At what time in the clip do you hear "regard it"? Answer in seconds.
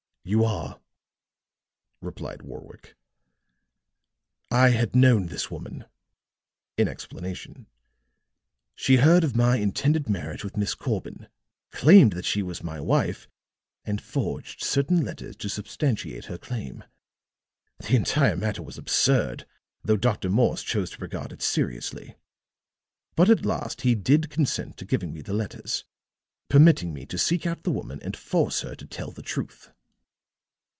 21.01-21.41